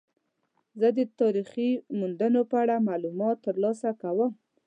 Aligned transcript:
زه 0.79 0.87
د 0.97 0.99
تاریخي 1.19 1.69
موندنو 1.99 2.41
په 2.51 2.55
اړه 2.63 2.85
معلومات 2.89 3.37
ترلاسه 3.47 3.89
کوم. 4.01 4.31